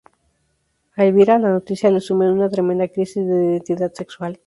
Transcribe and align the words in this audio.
A 0.97 1.03
Elvira 1.05 1.37
la 1.37 1.49
noticia 1.51 1.91
la 1.91 1.99
sume 1.99 2.25
en 2.25 2.31
una 2.31 2.49
tremenda 2.49 2.87
crisis 2.87 3.23
de 3.23 3.43
identidad 3.45 3.93
sexual. 3.93 4.39